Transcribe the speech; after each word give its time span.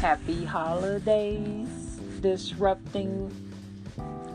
Happy 0.00 0.44
holidays, 0.44 1.68
disrupting 2.20 3.34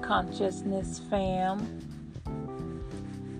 consciousness 0.01 0.99
fam. 1.09 1.79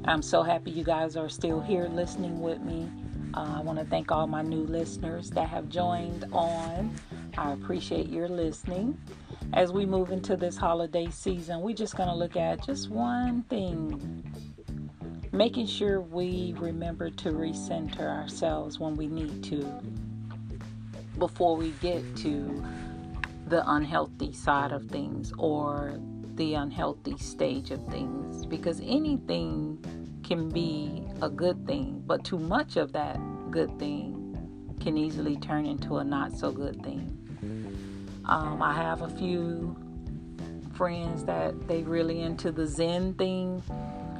I'm 0.05 0.21
so 0.21 0.41
happy 0.41 0.71
you 0.71 0.85
guys 0.85 1.17
are 1.17 1.27
still 1.27 1.59
here 1.59 1.89
listening 1.89 2.39
with 2.39 2.61
me. 2.61 2.89
Uh, 3.33 3.55
I 3.57 3.61
want 3.61 3.77
to 3.79 3.83
thank 3.83 4.09
all 4.09 4.25
my 4.25 4.41
new 4.41 4.63
listeners 4.63 5.31
that 5.31 5.49
have 5.49 5.67
joined 5.67 6.23
on. 6.31 6.95
I 7.37 7.51
appreciate 7.51 8.07
your 8.07 8.29
listening. 8.29 8.97
As 9.51 9.73
we 9.73 9.85
move 9.85 10.11
into 10.11 10.37
this 10.37 10.55
holiday 10.55 11.09
season, 11.09 11.59
we're 11.59 11.75
just 11.75 11.97
going 11.97 12.07
to 12.07 12.15
look 12.15 12.37
at 12.37 12.65
just 12.65 12.89
one 12.89 13.43
thing 13.43 14.23
making 15.33 15.65
sure 15.65 15.99
we 15.99 16.55
remember 16.57 17.09
to 17.09 17.31
recenter 17.31 18.07
ourselves 18.07 18.79
when 18.79 18.95
we 18.95 19.07
need 19.07 19.43
to 19.43 19.67
before 21.23 21.55
we 21.55 21.69
get 21.81 22.03
to 22.17 22.61
the 23.47 23.63
unhealthy 23.71 24.33
side 24.33 24.73
of 24.73 24.83
things 24.87 25.31
or 25.37 25.97
the 26.35 26.53
unhealthy 26.53 27.17
stage 27.17 27.71
of 27.71 27.81
things 27.87 28.45
because 28.45 28.81
anything 28.81 29.79
can 30.21 30.49
be 30.49 31.01
a 31.21 31.29
good 31.29 31.65
thing, 31.65 32.03
but 32.05 32.25
too 32.25 32.37
much 32.37 32.75
of 32.75 32.91
that 32.91 33.17
good 33.51 33.79
thing 33.79 34.19
can 34.81 34.97
easily 34.97 35.37
turn 35.37 35.65
into 35.65 35.95
a 35.95 36.03
not 36.03 36.33
so 36.33 36.51
good 36.51 36.83
thing. 36.83 37.17
Um, 38.25 38.61
I 38.61 38.73
have 38.73 39.01
a 39.01 39.09
few 39.09 39.77
friends 40.75 41.23
that 41.23 41.69
they 41.69 41.83
really 41.83 42.19
into 42.19 42.51
the 42.51 42.67
Zen 42.67 43.13
thing, 43.13 43.63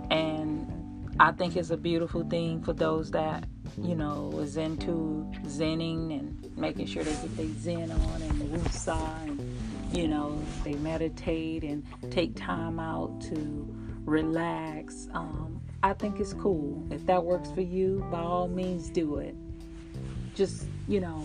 and 0.10 0.83
I 1.20 1.32
think 1.32 1.56
it's 1.56 1.70
a 1.70 1.78
beautiful 1.78 2.24
thing 2.28 2.64
for 2.64 2.74
those 2.74 3.12
that 3.12 3.48
you 3.78 3.96
know 3.96 4.32
is 4.40 4.58
into 4.58 5.32
Zenning 5.46 6.20
and 6.20 6.58
making 6.58 6.88
sure 6.88 7.04
they 7.04 7.12
get 7.12 7.38
their 7.38 7.54
Zen 7.60 7.92
on 7.92 8.22
and 8.22 8.42
the 8.42 8.46
Wusa 8.46 9.24
and 9.24 9.96
you 9.96 10.08
know 10.08 10.42
they 10.64 10.74
meditate 10.74 11.64
and 11.64 11.86
take 12.12 12.36
time 12.36 12.80
out 12.80 13.22
to 13.22 13.68
relax. 14.06 15.08
Um, 15.14 15.62
I 15.84 15.94
think 15.94 16.20
it's 16.20 16.34
cool. 16.34 16.84
If 16.90 17.06
that 17.06 17.24
works 17.24 17.52
for 17.52 17.62
you, 17.62 18.06
by 18.12 18.20
all 18.20 18.48
means 18.48 18.90
do 18.90 19.18
it. 19.18 19.36
Just 20.34 20.66
you 20.88 21.00
know, 21.00 21.24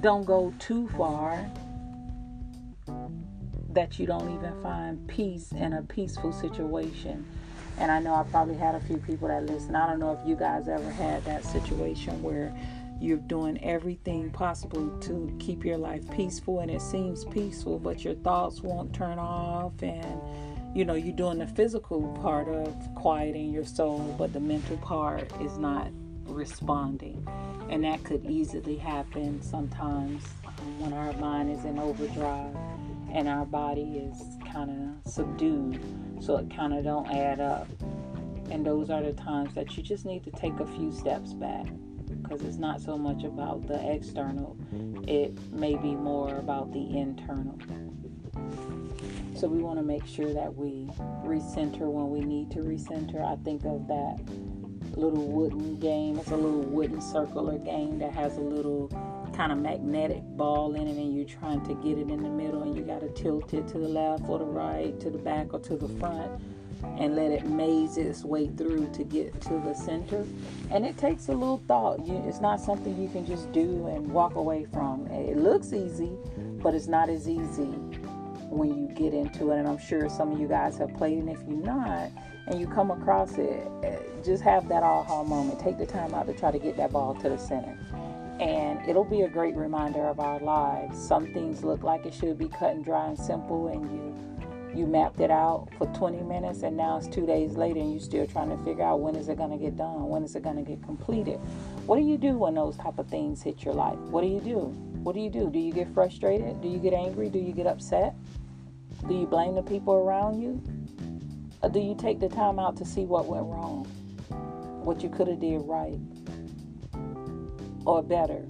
don't 0.00 0.24
go 0.24 0.54
too 0.60 0.88
far 0.96 1.44
that 3.70 3.98
you 3.98 4.06
don't 4.06 4.34
even 4.38 4.62
find 4.62 5.06
peace 5.08 5.50
in 5.50 5.72
a 5.72 5.82
peaceful 5.82 6.32
situation 6.32 7.26
and 7.78 7.90
I 7.90 8.00
know 8.00 8.14
I 8.14 8.24
probably 8.24 8.56
had 8.56 8.74
a 8.74 8.80
few 8.80 8.98
people 8.98 9.28
that 9.28 9.46
listen. 9.46 9.76
I 9.76 9.86
don't 9.86 10.00
know 10.00 10.18
if 10.20 10.26
you 10.26 10.34
guys 10.34 10.68
ever 10.68 10.90
had 10.90 11.24
that 11.24 11.44
situation 11.44 12.22
where 12.22 12.54
you're 13.00 13.18
doing 13.18 13.62
everything 13.62 14.30
possible 14.30 14.90
to 15.00 15.36
keep 15.38 15.64
your 15.64 15.78
life 15.78 16.02
peaceful 16.10 16.60
and 16.60 16.70
it 16.70 16.82
seems 16.82 17.24
peaceful, 17.26 17.78
but 17.78 18.04
your 18.04 18.14
thoughts 18.16 18.60
won't 18.60 18.92
turn 18.92 19.18
off 19.18 19.72
and 19.82 20.20
you 20.74 20.84
know, 20.84 20.94
you're 20.94 21.16
doing 21.16 21.38
the 21.38 21.46
physical 21.46 22.08
part 22.20 22.46
of 22.48 22.74
quieting 22.94 23.50
your 23.50 23.64
soul, 23.64 24.14
but 24.18 24.32
the 24.32 24.40
mental 24.40 24.76
part 24.78 25.32
is 25.40 25.56
not 25.56 25.88
responding. 26.24 27.26
And 27.70 27.84
that 27.84 28.04
could 28.04 28.24
easily 28.26 28.76
happen 28.76 29.40
sometimes 29.42 30.24
when 30.78 30.92
our 30.92 31.12
mind 31.14 31.50
is 31.50 31.64
in 31.64 31.78
overdrive 31.78 32.54
and 33.12 33.28
our 33.28 33.46
body 33.46 33.98
is 33.98 34.22
kind 34.52 34.70
of 34.70 35.12
subdued 35.12 35.80
so 36.20 36.36
it 36.36 36.54
kind 36.54 36.74
of 36.74 36.84
don't 36.84 37.10
add 37.10 37.40
up. 37.40 37.68
And 38.50 38.64
those 38.64 38.90
are 38.90 39.02
the 39.02 39.12
times 39.12 39.54
that 39.54 39.76
you 39.76 39.82
just 39.82 40.06
need 40.06 40.24
to 40.24 40.30
take 40.30 40.58
a 40.58 40.66
few 40.66 40.92
steps 40.92 41.34
back 41.34 41.66
because 42.22 42.42
it's 42.42 42.56
not 42.56 42.80
so 42.80 42.96
much 42.96 43.24
about 43.24 43.66
the 43.66 43.92
external 43.92 44.56
it 45.08 45.32
may 45.52 45.74
be 45.74 45.94
more 45.94 46.36
about 46.36 46.70
the 46.72 46.98
internal. 46.98 47.58
So 49.34 49.48
we 49.48 49.62
want 49.62 49.78
to 49.78 49.82
make 49.82 50.06
sure 50.06 50.34
that 50.34 50.54
we 50.54 50.90
recenter 51.24 51.90
when 51.90 52.10
we 52.10 52.20
need 52.20 52.50
to 52.50 52.58
recenter. 52.58 53.24
I 53.24 53.36
think 53.42 53.64
of 53.64 53.86
that 53.88 54.18
little 54.98 55.26
wooden 55.26 55.78
game. 55.78 56.18
It's 56.18 56.30
a 56.30 56.36
little 56.36 56.60
wooden 56.60 57.00
circular 57.00 57.56
game 57.56 57.98
that 58.00 58.12
has 58.12 58.36
a 58.36 58.40
little 58.40 58.88
kind 59.38 59.52
of 59.52 59.58
magnetic 59.58 60.20
ball 60.36 60.74
in 60.74 60.88
it 60.88 60.96
and 60.96 61.14
you're 61.14 61.24
trying 61.24 61.64
to 61.64 61.72
get 61.76 61.96
it 61.96 62.10
in 62.10 62.24
the 62.24 62.28
middle 62.28 62.64
and 62.64 62.74
you 62.74 62.82
got 62.82 63.00
to 63.00 63.08
tilt 63.10 63.54
it 63.54 63.68
to 63.68 63.78
the 63.78 63.86
left 63.86 64.28
or 64.28 64.40
the 64.40 64.44
right, 64.44 64.98
to 64.98 65.10
the 65.10 65.18
back 65.18 65.54
or 65.54 65.60
to 65.60 65.76
the 65.76 65.88
front 66.00 66.28
and 66.98 67.14
let 67.14 67.30
it 67.30 67.46
maze 67.46 67.98
its 67.98 68.24
way 68.24 68.48
through 68.48 68.90
to 68.92 69.04
get 69.04 69.40
to 69.40 69.62
the 69.64 69.72
center. 69.74 70.26
And 70.72 70.84
it 70.84 70.98
takes 70.98 71.28
a 71.28 71.32
little 71.32 71.62
thought. 71.68 72.00
It's 72.04 72.40
not 72.40 72.60
something 72.60 73.00
you 73.00 73.08
can 73.10 73.24
just 73.24 73.52
do 73.52 73.86
and 73.86 74.10
walk 74.10 74.34
away 74.34 74.66
from. 74.72 75.06
It 75.06 75.36
looks 75.36 75.72
easy, 75.72 76.10
but 76.60 76.74
it's 76.74 76.88
not 76.88 77.08
as 77.08 77.28
easy 77.28 77.70
when 78.50 78.76
you 78.76 78.88
get 78.92 79.14
into 79.14 79.52
it. 79.52 79.58
And 79.58 79.68
I'm 79.68 79.78
sure 79.78 80.08
some 80.08 80.32
of 80.32 80.40
you 80.40 80.48
guys 80.48 80.78
have 80.78 80.92
played, 80.96 81.18
and 81.18 81.30
if 81.30 81.38
you're 81.46 81.64
not, 81.64 82.10
and 82.48 82.58
you 82.58 82.66
come 82.66 82.90
across 82.90 83.38
it, 83.38 83.70
eh, 83.84 83.98
just 84.24 84.42
have 84.42 84.68
that 84.68 84.82
aha 84.82 85.22
moment. 85.22 85.60
Take 85.60 85.78
the 85.78 85.86
time 85.86 86.12
out 86.12 86.26
to 86.26 86.32
try 86.32 86.50
to 86.50 86.58
get 86.58 86.76
that 86.76 86.90
ball 86.90 87.14
to 87.14 87.28
the 87.28 87.38
center 87.38 87.78
and 88.40 88.80
it'll 88.88 89.04
be 89.04 89.22
a 89.22 89.28
great 89.28 89.54
reminder 89.56 90.06
of 90.06 90.20
our 90.20 90.38
lives. 90.40 90.98
Some 90.98 91.32
things 91.32 91.64
look 91.64 91.82
like 91.82 92.06
it 92.06 92.14
should 92.14 92.38
be 92.38 92.48
cut 92.48 92.72
and 92.72 92.84
dry 92.84 93.08
and 93.08 93.18
simple, 93.18 93.68
and 93.68 93.90
you 93.90 94.14
you 94.74 94.86
mapped 94.86 95.18
it 95.20 95.30
out 95.30 95.68
for 95.76 95.86
20 95.86 96.22
minutes, 96.22 96.62
and 96.62 96.76
now 96.76 96.98
it's 96.98 97.08
two 97.08 97.26
days 97.26 97.56
later, 97.56 97.80
and 97.80 97.90
you're 97.90 98.00
still 98.00 98.26
trying 98.26 98.50
to 98.50 98.64
figure 98.64 98.84
out 98.84 99.00
when 99.00 99.16
is 99.16 99.28
it 99.28 99.36
going 99.36 99.50
to 99.50 99.56
get 99.56 99.76
done, 99.76 100.08
when 100.08 100.22
is 100.22 100.36
it 100.36 100.42
going 100.42 100.56
to 100.56 100.62
get 100.62 100.82
completed. 100.84 101.40
What 101.86 101.96
do 101.96 102.02
you 102.02 102.16
do 102.18 102.36
when 102.36 102.54
those 102.54 102.76
type 102.76 102.98
of 102.98 103.08
things 103.08 103.42
hit 103.42 103.64
your 103.64 103.74
life? 103.74 103.98
What 103.98 104.20
do 104.20 104.28
you 104.28 104.40
do? 104.40 104.58
What 105.02 105.14
do 105.14 105.20
you 105.20 105.30
do? 105.30 105.50
Do 105.50 105.58
you 105.58 105.72
get 105.72 105.92
frustrated? 105.94 106.60
Do 106.60 106.68
you 106.68 106.78
get 106.78 106.92
angry? 106.92 107.28
Do 107.30 107.38
you 107.38 107.52
get 107.52 107.66
upset? 107.66 108.14
Do 109.08 109.14
you 109.14 109.26
blame 109.26 109.54
the 109.54 109.62
people 109.62 109.94
around 109.94 110.40
you? 110.40 110.62
Or 111.62 111.70
do 111.70 111.80
you 111.80 111.96
take 111.96 112.20
the 112.20 112.28
time 112.28 112.58
out 112.58 112.76
to 112.76 112.84
see 112.84 113.04
what 113.04 113.26
went 113.26 113.46
wrong? 113.46 113.84
What 114.84 115.02
you 115.02 115.08
could 115.08 115.28
have 115.28 115.40
did 115.40 115.62
right? 115.64 115.98
Or 117.88 118.02
better 118.02 118.44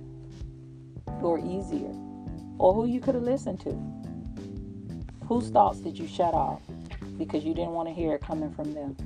or 1.23 1.39
easier 1.39 1.95
or 2.59 2.75
who 2.75 2.87
you 2.87 3.01
could 3.01 3.15
have 3.15 3.23
listened 3.23 3.61
to. 3.61 3.71
Whose 5.27 5.49
mm. 5.49 5.53
thoughts 5.53 5.79
did 5.79 5.97
you 5.97 6.09
shut 6.09 6.35
off 6.35 6.61
because 7.19 7.45
you 7.45 7.55
didn't 7.55 7.71
want 7.71 7.89
to 7.89 7.95
hear 7.95 8.15
it 8.15 8.21
coming 8.21 8.53
from 8.53 8.75
them? 8.75 8.97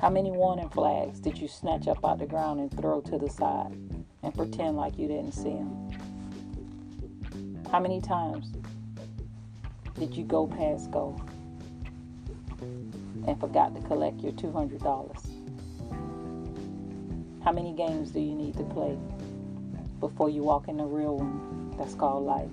How 0.00 0.08
many 0.08 0.30
warning 0.30 0.70
flags 0.70 1.20
did 1.20 1.36
you 1.36 1.46
snatch 1.46 1.86
up 1.86 2.02
out 2.04 2.18
the 2.20 2.26
ground 2.26 2.60
and 2.60 2.70
throw 2.70 3.02
to 3.02 3.18
the 3.18 3.28
side 3.28 3.76
and 4.22 4.34
pretend 4.34 4.78
like 4.78 4.98
you 4.98 5.06
didn't 5.06 5.32
see 5.32 5.50
them? 5.50 5.90
How 7.70 7.80
many 7.80 8.00
times 8.00 8.50
did 9.98 10.16
you 10.16 10.24
go 10.24 10.46
past 10.46 10.90
go 10.90 11.20
and 13.26 13.38
forgot 13.38 13.74
to 13.74 13.82
collect 13.82 14.20
your 14.20 14.32
$200? 14.32 15.43
How 17.44 17.52
many 17.52 17.74
games 17.74 18.10
do 18.10 18.20
you 18.20 18.34
need 18.34 18.56
to 18.56 18.64
play 18.64 18.96
before 20.00 20.30
you 20.30 20.42
walk 20.42 20.66
in 20.66 20.78
the 20.78 20.84
real 20.84 21.18
one 21.18 21.74
that's 21.76 21.94
called 21.94 22.24
life? 22.24 22.48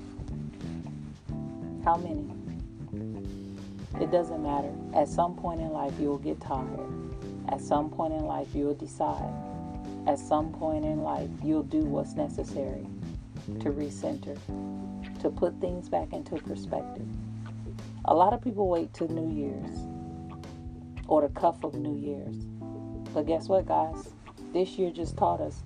How 1.85 1.95
many? 1.95 2.29
It 4.03 4.11
doesn't 4.11 4.43
matter. 4.43 4.69
At 4.93 5.07
some 5.07 5.33
point 5.35 5.61
in 5.61 5.69
life, 5.69 5.93
you'll 5.97 6.17
get 6.17 6.41
tired. 6.41 6.91
At 7.47 7.61
some 7.61 7.89
point 7.89 8.13
in 8.13 8.25
life, 8.25 8.49
you'll 8.53 8.73
decide. 8.73 9.33
At 10.07 10.19
some 10.19 10.51
point 10.51 10.83
in 10.83 11.03
life, 11.03 11.29
you'll 11.41 11.63
do 11.63 11.85
what's 11.85 12.15
necessary 12.15 12.85
to 13.61 13.71
recenter, 13.71 14.37
to 15.21 15.29
put 15.29 15.57
things 15.61 15.87
back 15.87 16.11
into 16.11 16.35
perspective. 16.35 17.07
A 18.03 18.13
lot 18.13 18.33
of 18.33 18.41
people 18.41 18.67
wait 18.67 18.93
till 18.93 19.07
New 19.07 19.33
Year's 19.33 19.77
or 21.07 21.21
the 21.21 21.29
cuff 21.29 21.63
of 21.63 21.75
New 21.75 21.95
Year's. 21.95 22.43
But 23.13 23.25
guess 23.25 23.47
what, 23.47 23.65
guys? 23.65 24.09
This 24.53 24.77
year 24.77 24.91
just 24.91 25.15
taught 25.15 25.39
us 25.39 25.63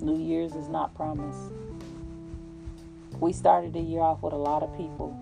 New 0.00 0.16
Year's 0.16 0.54
is 0.54 0.68
not 0.68 0.94
promised. 0.94 1.50
We 3.18 3.32
started 3.32 3.72
the 3.72 3.80
year 3.80 4.00
off 4.00 4.22
with 4.22 4.32
a 4.32 4.36
lot 4.36 4.62
of 4.62 4.76
people 4.76 5.18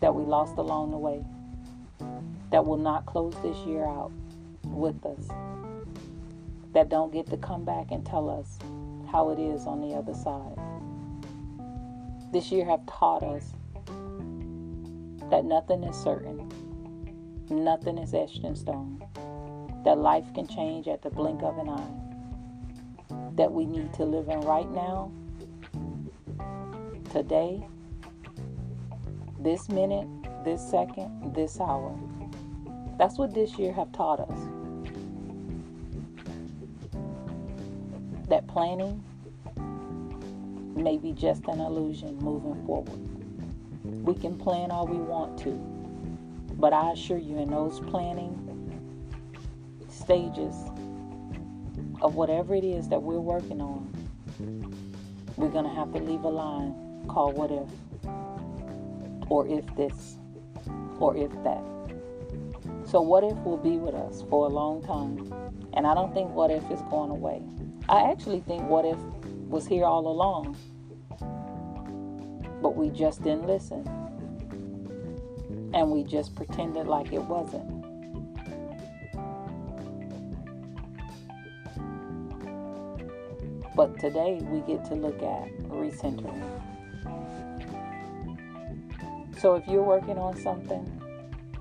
that 0.00 0.14
we 0.14 0.22
lost 0.22 0.56
along 0.56 0.92
the 0.92 0.98
way 0.98 1.24
that 2.52 2.64
will 2.64 2.76
not 2.76 3.06
close 3.06 3.34
this 3.42 3.56
year 3.66 3.84
out 3.84 4.12
with 4.66 5.04
us, 5.04 5.26
that 6.74 6.88
don't 6.88 7.12
get 7.12 7.28
to 7.30 7.36
come 7.36 7.64
back 7.64 7.90
and 7.90 8.06
tell 8.06 8.30
us 8.30 8.60
how 9.10 9.30
it 9.30 9.40
is 9.40 9.66
on 9.66 9.80
the 9.80 9.96
other 9.96 10.14
side. 10.14 10.56
This 12.32 12.52
year 12.52 12.64
have 12.66 12.86
taught 12.86 13.24
us 13.24 13.52
that 15.28 15.44
nothing 15.44 15.82
is 15.82 15.96
certain, 15.96 16.48
nothing 17.50 17.98
is 17.98 18.14
etched 18.14 18.44
in 18.44 18.54
stone 18.54 19.02
that 19.84 19.98
life 19.98 20.32
can 20.34 20.46
change 20.46 20.88
at 20.88 21.02
the 21.02 21.10
blink 21.10 21.42
of 21.42 21.58
an 21.58 21.68
eye, 21.68 23.34
that 23.36 23.50
we 23.50 23.64
need 23.64 23.92
to 23.94 24.04
live 24.04 24.28
in 24.28 24.40
right 24.40 24.70
now, 24.70 25.10
today, 27.10 27.66
this 29.40 29.68
minute, 29.68 30.06
this 30.44 30.60
second, 30.68 31.34
this 31.34 31.60
hour. 31.60 31.96
That's 32.98 33.16
what 33.16 33.32
this 33.32 33.58
year 33.58 33.72
have 33.72 33.92
taught 33.92 34.20
us. 34.20 34.40
That 38.28 38.46
planning 38.48 39.02
may 40.74 40.98
be 40.98 41.12
just 41.12 41.44
an 41.46 41.60
illusion 41.60 42.18
moving 42.18 42.66
forward. 42.66 42.98
We 44.04 44.14
can 44.14 44.36
plan 44.36 44.70
all 44.70 44.86
we 44.86 44.98
want 44.98 45.38
to, 45.40 45.52
but 46.58 46.72
I 46.72 46.92
assure 46.92 47.18
you, 47.18 47.38
in 47.38 47.50
those 47.50 47.80
planning 47.80 48.47
stages 49.98 50.54
of 52.00 52.14
whatever 52.14 52.54
it 52.54 52.64
is 52.64 52.88
that 52.88 53.02
we're 53.02 53.20
working 53.20 53.60
on, 53.60 53.92
we're 55.36 55.48
going 55.48 55.64
to 55.64 55.74
have 55.74 55.92
to 55.92 55.98
leave 55.98 56.22
a 56.22 56.28
line 56.28 56.74
called 57.08 57.36
what 57.36 57.50
if, 57.50 57.68
or 59.30 59.46
if 59.48 59.64
this, 59.76 60.16
or 60.98 61.16
if 61.16 61.30
that. 61.44 61.62
So, 62.84 63.00
what 63.02 63.24
if 63.24 63.36
will 63.44 63.58
be 63.58 63.76
with 63.76 63.94
us 63.94 64.24
for 64.30 64.46
a 64.46 64.48
long 64.48 64.82
time. 64.82 65.32
And 65.74 65.86
I 65.86 65.94
don't 65.94 66.12
think 66.14 66.30
what 66.30 66.50
if 66.50 66.68
is 66.70 66.80
going 66.90 67.10
away. 67.10 67.42
I 67.88 68.10
actually 68.10 68.40
think 68.40 68.62
what 68.68 68.84
if 68.84 68.98
was 69.48 69.66
here 69.66 69.84
all 69.84 70.08
along, 70.08 70.56
but 72.62 72.76
we 72.76 72.90
just 72.90 73.22
didn't 73.22 73.46
listen. 73.46 73.86
And 75.74 75.90
we 75.90 76.02
just 76.02 76.34
pretended 76.34 76.86
like 76.86 77.12
it 77.12 77.22
wasn't. 77.22 77.77
But 83.78 83.96
today 84.00 84.40
we 84.42 84.58
get 84.62 84.84
to 84.86 84.96
look 84.96 85.22
at 85.22 85.56
recentering. 85.68 86.42
So 89.38 89.54
if 89.54 89.68
you're 89.68 89.84
working 89.84 90.18
on 90.18 90.36
something, 90.36 90.84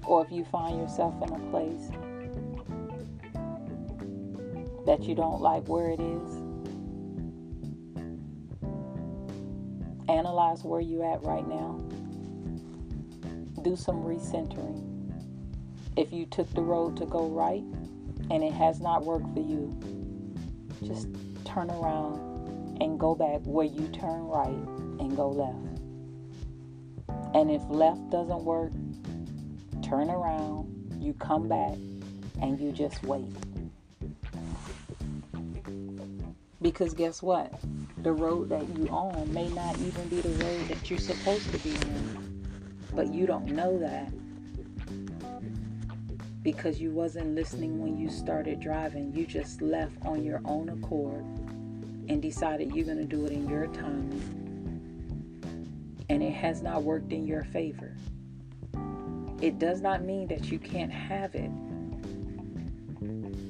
or 0.04 0.26
if 0.26 0.32
you 0.32 0.44
find 0.46 0.80
yourself 0.80 1.14
in 1.22 1.32
a 1.32 1.40
place 1.52 1.92
that 4.88 5.04
you 5.04 5.14
don't 5.14 5.42
like 5.42 5.68
where 5.68 5.92
it 5.92 6.00
is, 6.00 6.38
analyze 10.10 10.64
where 10.64 10.82
you're 10.82 11.06
at 11.06 11.22
right 11.22 11.48
now. 11.48 11.80
Do 13.62 13.76
some 13.76 14.04
recentering. 14.04 14.82
If 15.96 16.12
you 16.12 16.26
took 16.26 16.52
the 16.56 16.64
road 16.64 16.98
to 16.98 17.06
go 17.06 17.28
right 17.28 17.62
and 18.32 18.44
it 18.44 18.54
has 18.54 18.80
not 18.80 19.06
worked 19.06 19.32
for 19.36 19.42
you, 19.42 19.78
just 20.84 21.10
turn 21.58 21.72
around 21.72 22.78
and 22.82 23.00
go 23.00 23.16
back 23.16 23.42
where 23.44 23.66
you 23.66 23.88
turn 23.88 24.28
right 24.28 24.48
and 25.00 25.18
go 25.18 25.28
left. 25.28 25.82
And 27.34 27.50
if 27.50 27.64
left 27.68 28.12
doesn't 28.12 28.44
work, 28.44 28.72
turn 29.82 30.12
around, 30.12 30.68
you 31.02 31.14
come 31.14 31.48
back, 31.48 31.74
and 32.44 32.60
you 32.60 32.72
just 32.72 33.04
wait. 33.04 33.26
Because 36.62 36.94
guess 36.94 37.24
what? 37.24 37.52
The 38.04 38.12
road 38.12 38.50
that 38.50 38.70
you 38.78 38.88
on 38.90 39.34
may 39.34 39.50
not 39.50 39.80
even 39.80 40.08
be 40.10 40.22
the 40.22 40.46
road 40.46 40.68
that 40.68 40.88
you're 40.92 41.00
supposed 41.00 41.52
to 41.52 41.58
be 41.58 41.72
on. 41.72 42.48
But 42.94 43.12
you 43.12 43.26
don't 43.26 43.48
know 43.48 43.80
that 43.80 44.12
because 46.44 46.80
you 46.80 46.92
wasn't 46.92 47.34
listening 47.34 47.82
when 47.82 47.98
you 47.98 48.12
started 48.12 48.60
driving. 48.60 49.12
You 49.12 49.26
just 49.26 49.60
left 49.60 49.96
on 50.06 50.24
your 50.24 50.40
own 50.46 50.70
accord 50.70 51.26
and 52.10 52.22
decided 52.22 52.74
you're 52.74 52.86
going 52.86 52.98
to 52.98 53.04
do 53.06 53.26
it 53.26 53.32
in 53.32 53.48
your 53.48 53.68
time. 53.68 54.10
And 56.10 56.24
it 56.24 56.34
has 56.34 56.62
not 56.62 56.84
worked 56.84 57.12
in 57.12 57.28
your 57.28 57.44
favor. 57.46 57.96
It 59.42 59.60
does 59.60 59.82
not 59.82 60.04
mean 60.04 60.28
that 60.28 60.52
you 60.52 60.58
can't 60.58 60.92
have 60.92 61.36
it. 61.36 61.52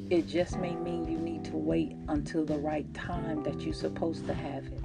It 0.10 0.28
just 0.28 0.58
may 0.58 0.76
mean 0.76 1.10
you 1.10 1.18
need 1.18 1.46
to 1.46 1.56
wait 1.58 1.96
until 2.08 2.46
the 2.46 2.58
right 2.58 2.92
time 2.94 3.44
that 3.44 3.62
you're 3.62 3.74
supposed 3.74 4.26
to 4.28 4.34
have 4.34 4.66
it. 4.66 4.84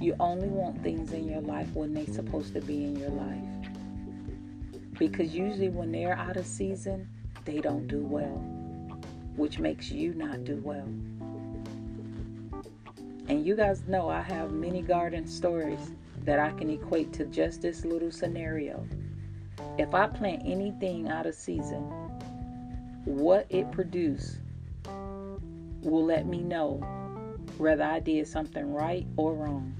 You 0.00 0.14
only 0.20 0.48
want 0.48 0.82
things 0.82 1.12
in 1.12 1.28
your 1.28 1.40
life 1.40 1.68
when 1.74 1.92
they're 1.92 2.06
supposed 2.06 2.54
to 2.54 2.60
be 2.60 2.84
in 2.84 2.96
your 2.96 3.10
life. 3.10 3.44
Because 4.98 5.34
usually 5.34 5.68
when 5.68 5.92
they're 5.92 6.16
out 6.16 6.36
of 6.36 6.46
season, 6.46 7.08
they 7.44 7.60
don't 7.60 7.86
do 7.88 8.02
well, 8.02 8.42
which 9.38 9.58
makes 9.58 9.90
you 9.90 10.12
not 10.14 10.44
do 10.44 10.60
well. 10.62 10.88
And 13.28 13.46
you 13.46 13.54
guys 13.54 13.82
know 13.86 14.08
I 14.08 14.20
have 14.20 14.52
many 14.52 14.82
garden 14.82 15.26
stories 15.26 15.92
that 16.24 16.38
I 16.38 16.50
can 16.50 16.68
equate 16.70 17.12
to 17.14 17.24
just 17.26 17.62
this 17.62 17.84
little 17.84 18.10
scenario. 18.10 18.84
If 19.78 19.94
I 19.94 20.08
plant 20.08 20.42
anything 20.44 21.08
out 21.08 21.26
of 21.26 21.34
season, 21.34 21.82
what 23.04 23.46
it 23.48 23.70
produces 23.70 24.38
will 25.82 26.04
let 26.04 26.26
me 26.26 26.40
know 26.40 26.80
whether 27.58 27.84
I 27.84 28.00
did 28.00 28.26
something 28.26 28.74
right 28.74 29.06
or 29.16 29.34
wrong. 29.34 29.74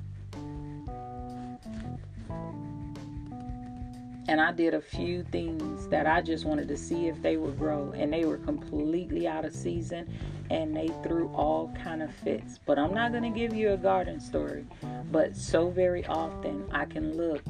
And 4.29 4.41
I 4.43 4.53
did 4.53 4.75
a 4.75 4.81
few 4.81 5.25
things 5.25 5.89
that 5.89 6.07
I 6.07 6.21
just 6.21 6.45
wanted 6.45 6.69
to 6.69 6.77
see 6.77 7.09
if 7.09 7.21
they 7.23 7.39
would 7.39 7.59
grow, 7.59 7.93
and 7.97 8.13
they 8.13 8.27
were 8.27 8.37
completely 8.37 9.27
out 9.27 9.47
of 9.47 9.55
season 9.55 10.07
and 10.51 10.75
they 10.75 10.89
threw 11.03 11.29
all 11.35 11.75
kind 11.83 12.03
of 12.03 12.13
fits. 12.15 12.59
But 12.65 12.79
I'm 12.79 12.95
not 12.95 13.11
going 13.13 13.23
to 13.25 13.39
give 13.39 13.55
you 13.55 13.73
a 13.73 13.77
garden 13.77 14.21
story. 14.21 14.67
But 15.11 15.37
so 15.37 15.71
very 15.71 16.07
often 16.07 16.65
I 16.73 16.85
can 16.85 17.17
look 17.17 17.43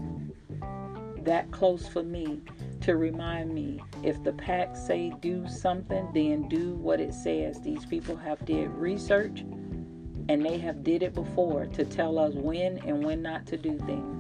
that 1.25 1.51
close 1.51 1.87
for 1.87 2.03
me 2.03 2.41
to 2.81 2.97
remind 2.97 3.53
me 3.53 3.81
if 4.03 4.23
the 4.23 4.33
pack 4.33 4.77
say 4.77 5.13
do 5.21 5.47
something, 5.49 6.09
then 6.15 6.49
do 6.49 6.75
what 6.75 7.01
it 7.01 7.13
says. 7.13 7.61
These 7.61 7.85
people 7.87 8.17
have 8.17 8.45
did 8.45 8.71
research 8.71 9.41
and 10.29 10.45
they 10.45 10.59
have 10.59 10.85
did 10.85 11.03
it 11.03 11.15
before 11.15 11.67
to 11.67 11.85
tell 11.85 12.19
us 12.19 12.35
when 12.35 12.79
and 12.79 13.05
when 13.05 13.23
not 13.23 13.47
to 13.47 13.57
do 13.57 13.79
things. 13.79 14.18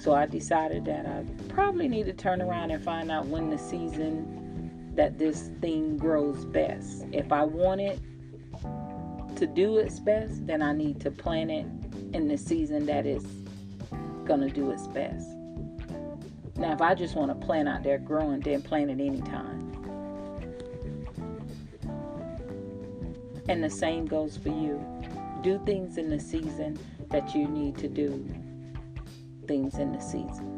So 0.00 0.14
I 0.14 0.26
decided 0.26 0.84
that 0.84 1.06
I 1.06 1.24
probably 1.48 1.88
need 1.88 2.06
to 2.06 2.12
turn 2.12 2.40
around 2.40 2.70
and 2.70 2.82
find 2.82 3.10
out 3.10 3.26
when 3.26 3.50
the 3.50 3.58
season 3.58 4.92
that 4.94 5.18
this 5.18 5.50
thing 5.60 5.96
grows 5.96 6.44
best. 6.44 7.04
If 7.12 7.32
I 7.32 7.42
want 7.42 7.80
it 7.80 7.98
to 9.36 9.46
do 9.46 9.78
its 9.78 9.98
best, 9.98 10.46
then 10.46 10.62
I 10.62 10.72
need 10.72 11.00
to 11.00 11.10
plant 11.10 11.50
it 11.50 11.66
in 12.14 12.28
the 12.28 12.38
season 12.38 12.86
that 12.86 13.06
it's 13.06 13.26
going 14.24 14.40
to 14.40 14.50
do 14.50 14.70
its 14.70 14.86
best. 14.86 15.28
Now, 16.56 16.72
if 16.72 16.80
I 16.80 16.94
just 16.94 17.16
want 17.16 17.30
to 17.30 17.46
plant 17.46 17.68
out 17.68 17.82
there 17.82 17.98
growing, 17.98 18.40
then 18.40 18.62
plant 18.62 18.90
it 18.90 19.00
anytime. 19.00 19.66
And 23.48 23.64
the 23.64 23.70
same 23.70 24.06
goes 24.06 24.36
for 24.36 24.50
you. 24.50 24.84
Do 25.42 25.60
things 25.64 25.98
in 25.98 26.08
the 26.10 26.20
season 26.20 26.78
that 27.10 27.34
you 27.34 27.48
need 27.48 27.78
to 27.78 27.88
do 27.88 28.28
things 29.48 29.78
in 29.78 29.92
the 29.92 30.00
season. 30.00 30.54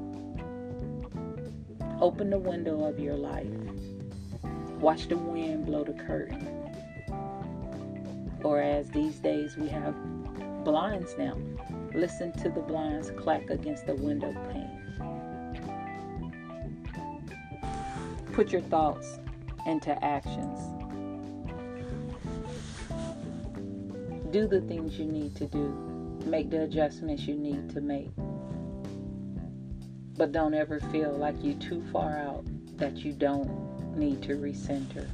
Open 2.00 2.28
the 2.28 2.38
window 2.38 2.85
of 2.85 2.99
your 2.99 3.16
life 3.16 3.47
Watch 4.80 5.09
the 5.09 5.16
wind 5.16 5.66
blow 5.66 5.85
the 5.85 5.92
curtain. 5.92 6.49
Or 8.42 8.62
as 8.62 8.88
these 8.88 9.16
days 9.16 9.54
we 9.59 9.68
have 9.68 9.94
blinds 10.64 11.14
now. 11.18 11.37
Listen 11.92 12.32
to 12.38 12.49
the 12.49 12.61
blinds 12.61 13.11
clack 13.11 13.50
against 13.50 13.87
the 13.87 13.94
window 13.94 14.32
pane. 14.50 14.78
Put 18.32 18.52
your 18.52 18.62
thoughts 18.62 19.18
into 19.66 20.02
actions. 20.02 20.59
Do 24.30 24.49
the 24.49 24.62
things 24.62 24.99
you 24.99 25.04
need 25.04 25.37
to 25.37 25.47
do. 25.47 25.68
Make 26.25 26.49
the 26.49 26.62
adjustments 26.62 27.25
you 27.25 27.35
need 27.35 27.68
to 27.75 27.82
make. 27.82 28.09
But 30.17 30.33
don't 30.33 30.55
ever 30.55 30.81
feel 30.93 31.12
like 31.12 31.37
you're 31.43 31.55
too 31.55 31.83
far 31.93 32.17
out 32.17 32.45
that 32.79 32.97
you 32.97 33.12
don't 33.12 33.97
need 33.97 34.23
to 34.23 34.37
recenter. 34.37 35.09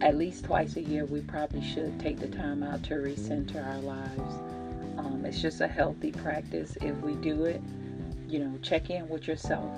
At 0.00 0.16
least 0.16 0.44
twice 0.44 0.76
a 0.76 0.82
year, 0.82 1.04
we 1.04 1.20
probably 1.20 1.62
should 1.62 2.00
take 2.00 2.18
the 2.18 2.28
time 2.28 2.62
out 2.62 2.82
to 2.84 2.94
recenter 2.94 3.66
our 3.66 3.80
lives. 3.80 4.34
Um, 4.96 5.24
it's 5.24 5.40
just 5.40 5.60
a 5.60 5.68
healthy 5.68 6.12
practice 6.12 6.76
if 6.80 6.96
we 6.96 7.14
do 7.14 7.44
it. 7.44 7.60
You 8.28 8.40
know, 8.40 8.58
check 8.62 8.90
in 8.90 9.08
with 9.08 9.28
yourself. 9.28 9.70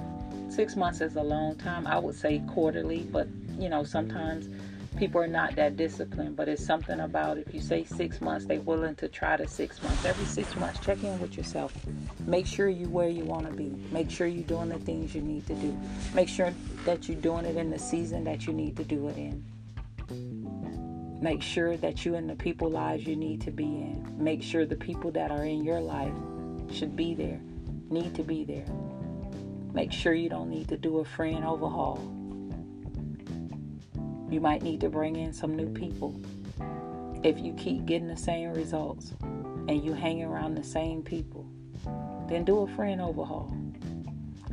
Six 0.48 0.76
months 0.76 1.00
is 1.00 1.16
a 1.16 1.22
long 1.22 1.56
time. 1.56 1.86
I 1.86 1.98
would 1.98 2.14
say 2.14 2.42
quarterly, 2.48 3.00
but 3.10 3.26
you 3.58 3.68
know, 3.68 3.84
sometimes 3.84 4.48
people 4.96 5.20
are 5.20 5.26
not 5.26 5.56
that 5.56 5.76
disciplined, 5.76 6.36
but 6.36 6.48
it's 6.48 6.64
something 6.64 7.00
about 7.00 7.38
if 7.38 7.52
you 7.54 7.60
say 7.60 7.84
six 7.84 8.20
months, 8.20 8.46
they're 8.46 8.60
willing 8.60 8.94
to 8.96 9.08
try 9.08 9.36
the 9.36 9.48
six 9.48 9.82
months. 9.82 10.04
Every 10.04 10.24
six 10.26 10.54
months, 10.56 10.80
check 10.80 11.02
in 11.02 11.18
with 11.20 11.36
yourself. 11.36 11.74
Make 12.26 12.46
sure 12.46 12.68
you're 12.68 12.88
where 12.88 13.08
you 13.08 13.24
want 13.24 13.46
to 13.46 13.52
be. 13.52 13.70
Make 13.90 14.10
sure 14.10 14.26
you're 14.26 14.44
doing 14.44 14.68
the 14.68 14.78
things 14.78 15.14
you 15.14 15.22
need 15.22 15.46
to 15.46 15.54
do. 15.54 15.76
Make 16.14 16.28
sure 16.28 16.52
that 16.84 17.08
you're 17.08 17.20
doing 17.20 17.44
it 17.44 17.56
in 17.56 17.70
the 17.70 17.78
season 17.78 18.24
that 18.24 18.46
you 18.46 18.52
need 18.52 18.76
to 18.76 18.84
do 18.84 19.08
it 19.08 19.16
in. 19.16 19.44
Make 21.20 21.42
sure 21.42 21.76
that 21.76 22.04
you're 22.04 22.16
in 22.16 22.26
the 22.26 22.34
people 22.34 22.68
lives 22.68 23.06
you 23.06 23.16
need 23.16 23.40
to 23.42 23.50
be 23.50 23.64
in. 23.64 24.14
Make 24.18 24.42
sure 24.42 24.66
the 24.66 24.76
people 24.76 25.10
that 25.12 25.30
are 25.30 25.44
in 25.44 25.64
your 25.64 25.80
life 25.80 26.14
should 26.70 26.96
be 26.96 27.14
there, 27.14 27.40
need 27.90 28.14
to 28.16 28.22
be 28.22 28.44
there. 28.44 28.66
Make 29.72 29.92
sure 29.92 30.12
you 30.12 30.28
don't 30.28 30.50
need 30.50 30.68
to 30.68 30.76
do 30.76 30.98
a 30.98 31.04
friend 31.04 31.44
overhaul 31.44 32.21
you 34.32 34.40
might 34.40 34.62
need 34.62 34.80
to 34.80 34.88
bring 34.88 35.16
in 35.16 35.32
some 35.32 35.54
new 35.54 35.68
people. 35.68 36.14
if 37.22 37.38
you 37.38 37.52
keep 37.52 37.86
getting 37.86 38.08
the 38.08 38.16
same 38.16 38.52
results 38.52 39.12
and 39.20 39.84
you 39.84 39.92
hang 39.92 40.24
around 40.24 40.54
the 40.54 40.64
same 40.64 41.02
people, 41.02 41.46
then 42.28 42.44
do 42.44 42.60
a 42.60 42.66
friend 42.74 43.00
overhaul. 43.00 43.56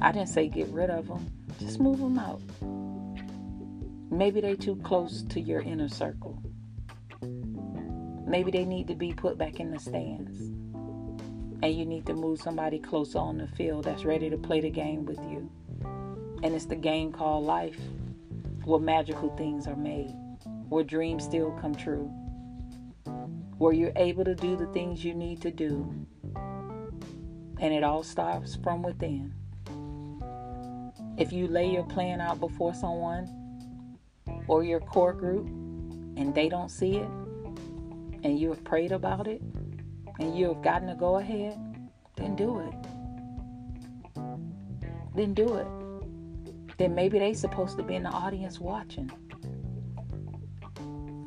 I 0.02 0.12
didn't 0.12 0.30
say 0.30 0.48
get 0.48 0.68
rid 0.68 0.90
of 0.90 1.08
them, 1.08 1.26
just 1.60 1.80
move 1.80 2.00
them 2.00 2.20
out. 2.20 2.42
Maybe 4.12 4.42
they're 4.42 4.56
too 4.56 4.76
close 4.78 5.24
to 5.30 5.40
your 5.40 5.62
inner 5.62 5.90
circle. 5.90 6.42
Maybe 8.28 8.52
they 8.52 8.66
need 8.66 8.88
to 8.88 8.96
be 8.96 9.14
put 9.14 9.38
back 9.38 9.60
in 9.60 9.72
the 9.72 9.80
stands. 9.80 10.40
And 11.62 11.74
you 11.74 11.86
need 11.86 12.06
to 12.06 12.14
move 12.14 12.40
somebody 12.40 12.80
closer 12.80 13.18
on 13.18 13.38
the 13.38 13.48
field 13.48 13.86
that's 13.86 14.06
ready 14.06 14.30
to 14.30 14.38
play 14.38 14.62
the 14.62 14.70
game 14.70 15.06
with 15.06 15.20
you. 15.20 15.50
And 16.44 16.56
it's 16.56 16.66
the 16.66 16.76
game 16.76 17.12
called 17.12 17.46
life, 17.46 17.80
where 18.66 18.80
magical 18.80 19.36
things 19.36 19.68
are 19.68 19.76
made, 19.76 20.14
where 20.70 20.84
dreams 20.84 21.24
still 21.24 21.52
come 21.60 21.76
true, 21.76 22.12
where 23.58 23.74
you're 23.74 23.92
able 23.96 24.24
to 24.24 24.36
do 24.36 24.56
the 24.56 24.68
things 24.68 25.04
you 25.04 25.14
need 25.14 25.42
to 25.42 25.52
do. 25.52 25.94
And 27.62 27.74
it 27.74 27.84
all 27.84 28.04
starts 28.04 28.56
from 28.56 28.82
within. 28.84 29.34
If 31.18 31.34
you 31.34 31.48
lay 31.48 31.70
your 31.70 31.84
plan 31.84 32.22
out 32.22 32.40
before 32.40 32.74
someone 32.74 33.28
or 34.48 34.64
your 34.64 34.80
core 34.80 35.14
group 35.14 35.48
and 35.48 36.34
they 36.34 36.48
don't 36.48 36.70
see 36.70 36.98
it, 36.98 37.10
and 38.24 38.40
you 38.40 38.50
have 38.50 38.64
prayed 38.64 38.92
about 38.92 39.28
it, 39.28 39.42
and 40.20 40.38
you 40.38 40.48
have 40.50 40.62
gotten 40.62 40.88
to 40.90 40.96
go 40.96 41.18
ahead, 41.18 41.58
then 42.16 42.36
do 42.36 42.60
it. 42.60 42.74
Then 45.16 45.34
do 45.34 45.56
it. 45.56 45.79
Then 46.80 46.96
maybe 46.96 47.20
they 47.20 47.34
supposed 47.34 47.76
to 47.78 47.84
be 47.84 47.96
in 47.96 48.04
the 48.04 48.10
audience 48.10 48.58
watching. 48.58 49.12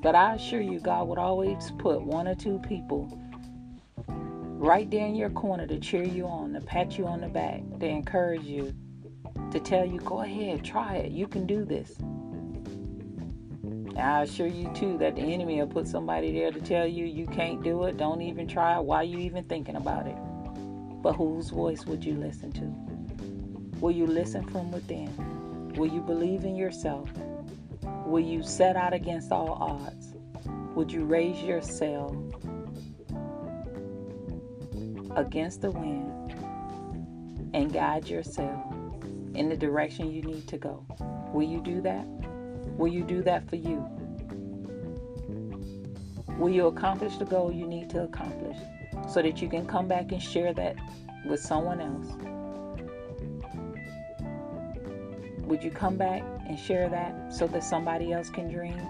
But 0.03 0.15
I 0.15 0.35
assure 0.35 0.63
you, 0.63 0.81
God 0.81 1.07
would 1.09 1.19
always 1.19 1.71
put 1.79 2.01
one 2.03 2.27
or 2.27 2.35
two 2.35 2.59
people 2.67 3.17
right 4.07 4.91
there 4.91 5.07
in 5.07 5.15
your 5.15 5.29
corner 5.29 5.67
to 5.67 5.79
cheer 5.79 6.05
you 6.05 6.27
on, 6.27 6.55
to 6.55 6.61
pat 6.63 6.97
you 6.97 7.07
on 7.07 7.21
the 7.21 7.29
back, 7.29 7.61
to 7.81 7.87
encourage 7.87 8.45
you, 8.45 8.75
to 9.51 9.61
tell 9.61 9.85
you, 9.85 10.01
go 10.01 10.23
ahead, 10.23 10.65
try 10.65 10.97
it. 10.97 11.13
You 11.13 11.29
can 11.29 11.47
do 11.47 11.67
this. 11.67 11.99
I 13.97 14.23
assure 14.23 14.47
you 14.47 14.73
too 14.73 14.97
that 14.99 15.17
the 15.17 15.21
enemy 15.21 15.61
will 15.61 15.67
put 15.67 15.87
somebody 15.87 16.33
there 16.33 16.51
to 16.51 16.61
tell 16.63 16.87
you 16.87 17.05
you 17.05 17.27
can't 17.27 17.63
do 17.63 17.85
it, 17.85 17.99
don't 17.99 18.23
even 18.23 18.49
try 18.49 18.79
it, 18.79 18.85
why 18.85 19.03
you 19.03 19.19
even 19.19 19.45
thinking 19.45 19.77
about 19.77 20.07
it. 20.07 20.17
But 21.03 21.13
whose 21.13 21.51
voice 21.51 21.85
would 21.85 22.03
you 22.03 22.15
listen 22.15 22.53
to? 22.53 23.81
Will 23.81 23.91
you 23.91 24.07
listen 24.07 24.49
from 24.49 24.71
within? 24.71 25.32
Will 25.77 25.87
you 25.87 26.03
believe 26.03 26.45
in 26.45 26.55
yourself? 26.55 27.09
Will 28.07 28.21
you 28.21 28.43
set 28.43 28.77
out 28.77 28.93
against 28.93 29.33
all 29.33 29.53
odds? 29.53 30.15
Would 30.75 30.93
you 30.93 31.05
raise 31.05 31.43
your 31.43 31.63
sail 31.63 32.11
against 35.17 35.63
the 35.63 35.71
wind 35.71 36.35
and 37.55 37.73
guide 37.73 38.07
yourself 38.07 38.73
in 39.35 39.49
the 39.49 39.57
direction 39.57 40.13
you 40.13 40.23
need 40.23 40.47
to 40.49 40.59
go? 40.59 40.85
Will 41.33 41.49
you 41.49 41.63
do 41.63 41.81
that? 41.81 42.07
Will 42.77 42.89
you 42.89 43.03
do 43.03 43.23
that 43.23 43.49
for 43.49 43.57
you? 43.57 43.87
Will 46.39 46.51
you 46.51 46.67
accomplish 46.67 47.17
the 47.17 47.25
goal 47.25 47.51
you 47.51 47.67
need 47.67 47.89
to 47.91 48.03
accomplish 48.03 48.59
so 49.09 49.23
that 49.23 49.41
you 49.41 49.49
can 49.49 49.67
come 49.67 49.89
back 49.89 50.13
and 50.13 50.23
share 50.23 50.53
that 50.53 50.77
with 51.27 51.41
someone 51.41 51.81
else? 51.81 52.32
Would 55.47 55.63
you 55.63 55.71
come 55.71 55.97
back 55.97 56.23
and 56.47 56.59
share 56.59 56.89
that 56.89 57.33
so 57.33 57.47
that 57.49 57.65
somebody 57.65 58.13
else 58.13 58.31
can 58.31 58.51
dream? 58.51 58.81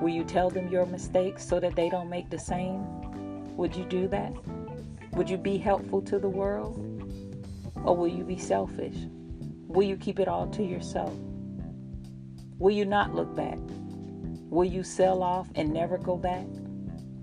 Will 0.00 0.10
you 0.10 0.24
tell 0.24 0.50
them 0.50 0.68
your 0.68 0.86
mistakes 0.86 1.46
so 1.46 1.60
that 1.60 1.76
they 1.76 1.88
don't 1.88 2.08
make 2.08 2.30
the 2.30 2.38
same? 2.38 2.84
Would 3.56 3.74
you 3.74 3.84
do 3.84 4.08
that? 4.08 4.32
Would 5.12 5.28
you 5.28 5.36
be 5.36 5.58
helpful 5.58 6.00
to 6.02 6.18
the 6.18 6.28
world? 6.28 6.78
Or 7.84 7.96
will 7.96 8.08
you 8.08 8.24
be 8.24 8.38
selfish? 8.38 8.94
Will 9.66 9.82
you 9.82 9.96
keep 9.96 10.20
it 10.20 10.28
all 10.28 10.46
to 10.48 10.62
yourself? 10.62 11.14
Will 12.58 12.74
you 12.74 12.84
not 12.84 13.14
look 13.14 13.34
back? 13.34 13.58
Will 14.50 14.64
you 14.64 14.82
sell 14.82 15.22
off 15.22 15.48
and 15.54 15.72
never 15.72 15.96
go 15.96 16.16
back 16.16 16.46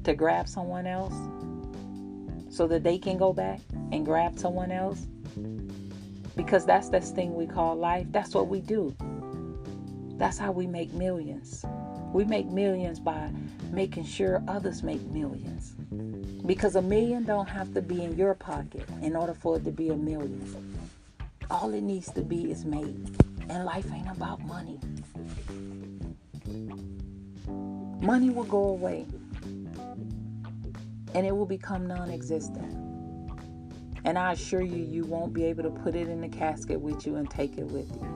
to 0.04 0.14
grab 0.14 0.48
someone 0.48 0.88
else 0.88 1.14
so 2.50 2.68
that 2.68 2.84
they 2.84 2.98
can 2.98 3.18
go 3.18 3.34
back 3.34 3.60
and 3.92 4.06
grab 4.06 4.40
someone 4.40 4.72
else? 4.72 5.08
Because 6.38 6.66
that's 6.66 6.88
this 6.88 7.12
thing 7.12 7.36
we 7.36 7.46
call 7.48 7.76
life. 7.76 8.08
That's 8.12 8.34
what 8.34 8.48
we 8.48 8.62
do. 8.62 8.96
That's 10.16 10.38
how 10.38 10.54
we 10.54 10.68
make 10.68 10.94
millions. 10.94 11.66
We 12.14 12.24
make 12.24 12.48
millions 12.48 13.00
by 13.00 13.30
making 13.72 14.06
sure 14.06 14.42
others 14.48 14.84
make 14.84 15.02
millions. 15.08 15.76
Because 16.46 16.78
a 16.78 16.82
million 16.82 17.26
don't 17.26 17.50
have 17.50 17.74
to 17.74 17.82
be 17.82 18.02
in 18.04 18.16
your 18.16 18.34
pocket 18.36 18.88
in 19.02 19.16
order 19.16 19.34
for 19.34 19.58
it 19.58 19.66
to 19.66 19.72
be 19.72 19.90
a 19.90 19.96
million. 19.98 20.80
All 21.52 21.74
it 21.74 21.82
needs 21.82 22.12
to 22.14 22.22
be 22.22 22.50
is 22.50 22.64
made. 22.64 23.18
And 23.50 23.66
life 23.66 23.92
ain't 23.94 24.10
about 24.10 24.40
money. 24.46 24.80
Money 28.02 28.30
will 28.30 28.46
go 28.46 28.70
away 28.70 29.06
and 31.14 31.26
it 31.26 31.36
will 31.36 31.46
become 31.46 31.88
non 31.88 32.10
existent. 32.10 32.87
And 34.08 34.18
I 34.18 34.32
assure 34.32 34.62
you, 34.62 34.86
you 34.86 35.04
won't 35.04 35.34
be 35.34 35.44
able 35.44 35.64
to 35.64 35.70
put 35.70 35.94
it 35.94 36.08
in 36.08 36.22
the 36.22 36.30
casket 36.30 36.80
with 36.80 37.06
you 37.06 37.18
and 37.18 37.30
take 37.30 37.58
it 37.58 37.66
with 37.66 37.94
you. 37.94 38.08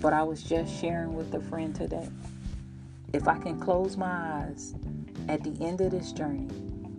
But 0.00 0.12
I 0.12 0.22
was 0.22 0.44
just 0.44 0.80
sharing 0.80 1.14
with 1.14 1.34
a 1.34 1.40
friend 1.40 1.74
today. 1.74 2.08
If 3.12 3.26
I 3.26 3.38
can 3.38 3.58
close 3.58 3.96
my 3.96 4.06
eyes 4.06 4.76
at 5.28 5.42
the 5.42 5.50
end 5.60 5.80
of 5.80 5.90
this 5.90 6.12
journey 6.12 6.46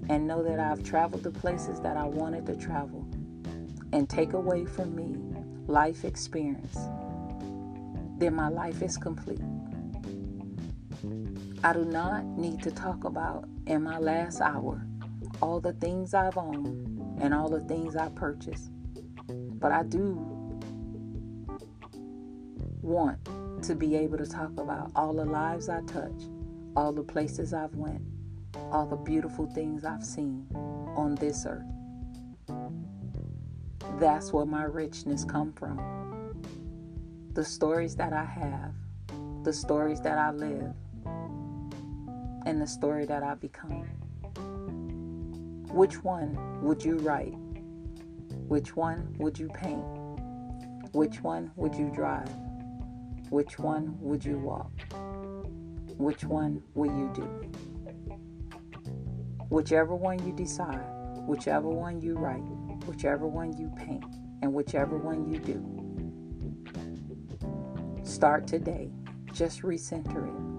and 0.10 0.28
know 0.28 0.44
that 0.44 0.60
I've 0.60 0.84
traveled 0.84 1.24
the 1.24 1.32
places 1.32 1.80
that 1.80 1.96
I 1.96 2.04
wanted 2.04 2.46
to 2.48 2.58
travel 2.58 3.08
and 3.94 4.10
take 4.10 4.34
away 4.34 4.66
from 4.66 4.94
me 4.94 5.16
life 5.68 6.04
experience, 6.04 6.78
then 8.18 8.36
my 8.36 8.50
life 8.50 8.82
is 8.82 8.98
complete. 8.98 9.40
I 11.64 11.72
do 11.72 11.86
not 11.86 12.26
need 12.26 12.62
to 12.64 12.72
talk 12.72 13.06
about 13.06 13.48
in 13.68 13.84
my 13.84 14.00
last 14.00 14.42
hour 14.42 14.86
all 15.42 15.60
the 15.60 15.74
things 15.74 16.14
I've 16.14 16.38
owned 16.38 17.22
and 17.22 17.34
all 17.34 17.50
the 17.50 17.62
things 17.62 17.96
I 17.96 18.10
purchased. 18.10 18.72
But 19.28 19.72
I 19.72 19.84
do 19.84 20.16
want 22.82 23.18
to 23.64 23.76
be 23.76 23.96
able 23.96 24.18
to 24.18 24.26
talk 24.26 24.52
about 24.58 24.92
all 24.96 25.14
the 25.14 25.26
lives 25.26 25.70
I 25.70 25.82
touch, 25.82 26.24
all 26.76 26.92
the 26.92 27.04
places 27.04 27.54
I've 27.54 27.76
went, 27.76 28.02
all 28.72 28.86
the 28.86 28.96
beautiful 28.96 29.48
things 29.48 29.84
I've 29.84 30.04
seen 30.04 30.48
on 30.96 31.16
this 31.16 31.46
earth. 31.46 31.66
That's 34.00 34.32
where 34.32 34.46
my 34.46 34.64
richness 34.64 35.26
come 35.26 35.52
from. 35.54 35.78
The 37.34 37.44
stories 37.44 37.96
that 37.98 38.14
I 38.14 38.24
have, 38.24 38.74
the 39.44 39.54
stories 39.54 40.02
that 40.02 40.18
I 40.18 40.32
live, 40.32 40.74
and 42.46 42.62
the 42.62 42.68
story 42.68 43.06
that 43.06 43.24
I 43.24 43.36
become. 43.36 43.88
Which 45.70 46.04
one 46.04 46.62
would 46.62 46.84
you 46.84 46.98
write? 46.98 47.36
Which 48.48 48.76
one 48.76 49.16
would 49.20 49.38
you 49.38 49.48
paint? 49.50 49.86
Which 50.94 51.22
one 51.22 51.52
would 51.56 51.76
you 51.76 51.92
drive? 51.94 52.30
Which 53.30 53.60
one 53.60 53.98
would 54.02 54.26
you 54.26 54.40
walk? 54.40 54.72
Which 55.98 56.24
one 56.24 56.64
will 56.74 56.88
you 56.88 57.12
do? 57.14 57.52
Whichever 59.50 59.96
one 59.96 60.26
you 60.26 60.34
decide, 60.34 60.86
whichever 61.28 61.70
one 61.70 62.02
you 62.02 62.16
write, 62.18 62.44
whichever 62.88 63.28
one 63.28 63.56
you 63.58 63.72
paint, 63.78 64.06
and 64.42 64.54
whichever 64.54 64.98
one 64.98 65.32
you 65.32 65.40
do. 65.40 65.64
Start 68.04 68.48
today. 68.48 68.92
Just 69.34 69.62
recenter 69.62 70.28
it 70.28 70.50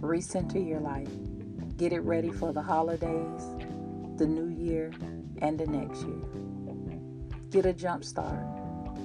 recenter 0.00 0.66
your 0.66 0.80
life. 0.80 1.08
Get 1.80 1.94
it 1.94 2.00
ready 2.00 2.30
for 2.30 2.52
the 2.52 2.60
holidays, 2.60 3.42
the 4.16 4.26
new 4.26 4.48
year, 4.50 4.92
and 5.38 5.58
the 5.58 5.64
next 5.64 6.02
year. 6.02 6.20
Get 7.48 7.64
a 7.64 7.72
jump 7.72 8.04
start. 8.04 8.44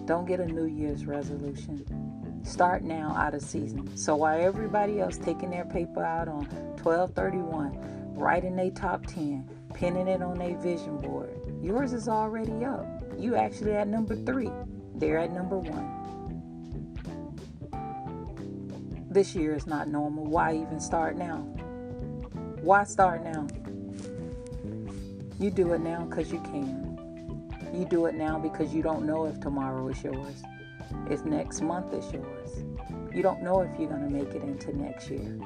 Don't 0.05 0.25
get 0.25 0.41
a 0.41 0.45
New 0.45 0.65
Year's 0.65 1.05
resolution. 1.05 1.85
Start 2.43 2.83
now 2.83 3.15
out 3.15 3.33
of 3.33 3.43
season. 3.43 3.95
So 3.95 4.17
while 4.17 4.41
everybody 4.41 4.99
else 4.99 5.17
taking 5.17 5.51
their 5.51 5.63
paper 5.63 6.03
out 6.03 6.27
on 6.27 6.47
1231, 6.83 8.13
writing 8.13 8.57
their 8.57 8.71
top 8.71 9.05
10, 9.05 9.49
pinning 9.73 10.09
it 10.09 10.21
on 10.21 10.37
their 10.37 10.57
vision 10.57 10.97
board, 10.97 11.31
yours 11.61 11.93
is 11.93 12.09
already 12.09 12.65
up. 12.65 12.85
You 13.17 13.37
actually 13.37 13.71
at 13.71 13.87
number 13.87 14.17
three. 14.17 14.51
They're 14.95 15.19
at 15.19 15.31
number 15.31 15.59
one. 15.59 16.05
this 19.15 19.33
year 19.33 19.55
is 19.55 19.65
not 19.65 19.87
normal. 19.87 20.25
Why 20.25 20.55
even 20.55 20.77
start 20.81 21.15
now? 21.15 21.54
Why 22.65 22.83
start 22.83 23.23
now? 23.23 23.45
You 25.39 25.51
do 25.51 25.73
it 25.73 25.81
now 25.81 26.05
because 26.05 26.31
you 26.31 26.39
can. 26.39 26.97
You 27.71 27.85
do 27.85 28.07
it 28.07 28.15
now 28.15 28.39
because 28.39 28.73
you 28.73 28.81
don't 28.81 29.05
know 29.05 29.27
if 29.27 29.39
tomorrow 29.39 29.87
is 29.89 30.03
yours, 30.03 30.41
if 31.07 31.23
next 31.25 31.61
month 31.61 31.93
is 31.93 32.11
yours. 32.11 32.63
You 33.13 33.21
don't 33.21 33.43
know 33.43 33.61
if 33.61 33.69
you're 33.79 33.89
going 33.89 34.01
to 34.01 34.09
make 34.09 34.33
it 34.33 34.41
into 34.41 34.75
next 34.75 35.11
year. 35.11 35.37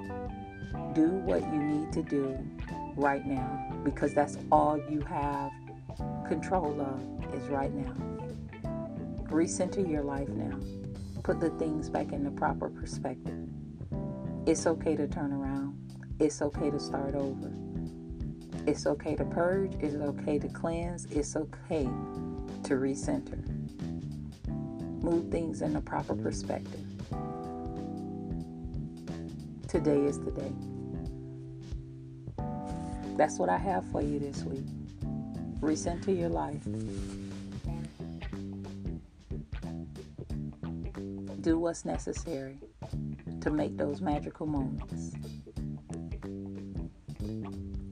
Do 0.94 1.10
what 1.10 1.42
you 1.42 1.62
need 1.62 1.92
to 1.92 2.04
do 2.04 2.40
right 2.96 3.26
now 3.26 3.82
because 3.84 4.14
that's 4.14 4.38
all 4.50 4.80
you 4.90 5.02
have 5.02 5.52
control 6.26 6.80
of 6.80 7.36
is 7.36 7.50
right 7.50 7.74
now. 7.74 7.98
Recenter 9.26 9.86
your 9.86 10.04
life 10.04 10.30
now. 10.30 10.58
Put 11.24 11.42
the 11.42 11.50
things 11.50 11.90
back 11.90 12.14
in 12.14 12.24
the 12.24 12.32
proper 12.32 12.70
perspective. 12.70 13.50
It's 14.46 14.66
okay 14.66 14.96
to 14.96 15.06
turn 15.06 15.34
around. 15.34 15.89
It's 16.20 16.42
okay 16.42 16.70
to 16.70 16.80
start 16.82 17.16
over. 17.16 17.50
It's 18.68 18.86
okay 18.86 19.16
to 19.16 19.24
purge. 19.24 19.72
It's 19.80 19.96
okay 19.96 20.38
to 20.38 20.50
cleanse. 20.50 21.06
It's 21.06 21.38
okay 21.38 21.86
to 22.64 22.74
recenter. 22.74 23.40
Move 25.02 25.32
things 25.32 25.62
in 25.62 25.72
the 25.72 25.80
proper 25.80 26.16
perspective. 26.16 26.84
Today 29.70 30.02
is 30.02 30.20
the 30.20 30.32
day. 30.32 30.52
That's 33.16 33.40
what 33.40 33.48
I 33.48 33.58
have 33.58 33.90
for 33.90 34.02
you 34.02 34.20
this 34.20 34.44
week. 34.44 34.66
Recenter 35.62 36.18
your 36.18 36.30
life. 36.30 36.64
Do 41.40 41.60
what's 41.60 41.86
necessary 41.86 42.58
to 43.40 43.50
make 43.50 43.78
those 43.78 44.02
magical 44.02 44.48
moments. 44.48 45.14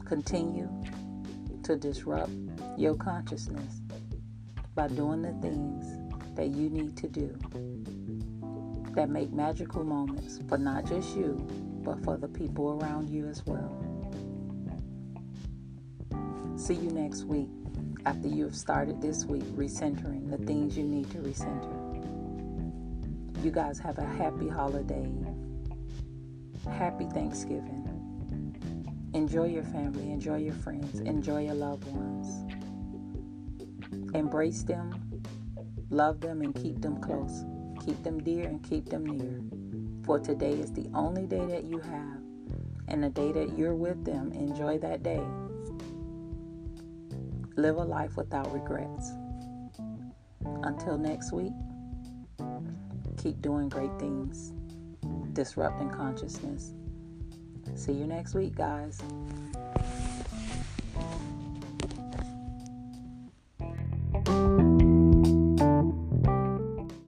Continue 0.07 0.69
to 1.63 1.75
disrupt 1.75 2.31
your 2.77 2.95
consciousness 2.95 3.81
by 4.73 4.87
doing 4.87 5.21
the 5.21 5.33
things 5.41 5.85
that 6.37 6.47
you 6.47 6.69
need 6.69 6.95
to 6.95 7.09
do 7.09 7.37
that 8.95 9.09
make 9.09 9.33
magical 9.33 9.83
moments 9.83 10.39
for 10.47 10.57
not 10.57 10.85
just 10.85 11.13
you, 11.13 11.45
but 11.83 12.01
for 12.05 12.15
the 12.15 12.29
people 12.29 12.79
around 12.81 13.09
you 13.09 13.27
as 13.27 13.45
well. 13.45 13.83
See 16.55 16.75
you 16.75 16.89
next 16.91 17.25
week 17.25 17.49
after 18.05 18.29
you 18.29 18.45
have 18.45 18.55
started 18.55 19.01
this 19.01 19.25
week 19.25 19.43
recentering 19.57 20.31
the 20.31 20.37
things 20.45 20.77
you 20.77 20.85
need 20.85 21.11
to 21.11 21.17
recenter. 21.17 21.73
You 23.43 23.51
guys 23.51 23.77
have 23.79 23.97
a 23.97 24.05
happy 24.05 24.47
holiday. 24.47 25.11
Happy 26.65 27.07
Thanksgiving. 27.07 27.86
Enjoy 29.17 29.47
your 29.47 29.63
family, 29.63 30.11
enjoy 30.11 30.37
your 30.37 30.53
friends, 30.53 30.99
enjoy 30.99 31.45
your 31.45 31.55
loved 31.55 31.85
ones. 31.87 32.45
Embrace 34.13 34.61
them, 34.61 35.23
love 35.89 36.21
them, 36.21 36.41
and 36.41 36.53
keep 36.53 36.79
them 36.81 37.01
close. 37.01 37.43
Keep 37.83 38.03
them 38.03 38.21
dear 38.21 38.47
and 38.47 38.63
keep 38.63 38.89
them 38.89 39.07
near. 39.07 39.41
For 40.05 40.19
today 40.19 40.51
is 40.51 40.71
the 40.71 40.87
only 40.93 41.25
day 41.25 41.43
that 41.47 41.63
you 41.63 41.79
have, 41.79 42.21
and 42.89 43.03
the 43.03 43.09
day 43.09 43.31
that 43.31 43.57
you're 43.57 43.73
with 43.73 44.05
them, 44.05 44.31
enjoy 44.33 44.77
that 44.77 45.01
day. 45.01 45.23
Live 47.55 47.77
a 47.77 47.83
life 47.83 48.17
without 48.17 48.53
regrets. 48.53 49.13
Until 50.61 50.99
next 50.99 51.31
week, 51.31 51.53
keep 53.17 53.41
doing 53.41 53.67
great 53.67 53.97
things, 53.97 54.53
disrupting 55.33 55.89
consciousness. 55.89 56.75
See 57.75 57.93
you 57.93 58.05
next 58.05 58.33
week, 58.33 58.55
guys. 58.55 59.01